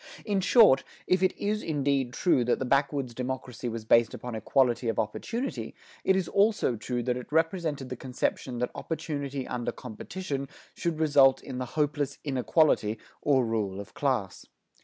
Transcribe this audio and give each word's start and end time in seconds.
In 0.25 0.41
short, 0.41 0.83
if 1.05 1.21
it 1.21 1.37
is 1.37 1.61
indeed 1.61 2.11
true 2.11 2.43
that 2.45 2.57
the 2.57 2.65
backwoods 2.65 3.13
democracy 3.13 3.69
was 3.69 3.85
based 3.85 4.15
upon 4.15 4.33
equality 4.33 4.87
of 4.89 4.97
opportunity, 4.97 5.75
it 6.03 6.15
is 6.15 6.27
also 6.27 6.75
true 6.75 7.03
that 7.03 7.15
it 7.17 7.31
resented 7.31 7.89
the 7.89 7.95
conception 7.95 8.57
that 8.57 8.71
opportunity 8.73 9.45
under 9.45 9.71
competition 9.71 10.47
should 10.73 10.97
result 10.99 11.43
in 11.43 11.59
the 11.59 11.65
hopeless 11.77 12.17
inequality, 12.23 12.97
or 13.21 13.45
rule 13.45 13.79
of 13.79 13.93
class. 13.93 14.47